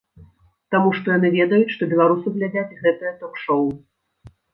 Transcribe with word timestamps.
Таму 0.75 0.93
што 0.99 1.11
яны 1.17 1.29
ведаюць, 1.35 1.69
што 1.75 1.87
беларусы 1.91 2.27
глядзяць 2.37 2.77
гэтыя 2.81 3.13
ток-шоў. 3.21 3.63